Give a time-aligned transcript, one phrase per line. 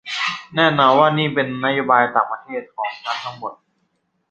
[0.55, 3.53] แน่นอนว่านี่เป็นนโยบายต่างประเทศของฉันทั้งหมด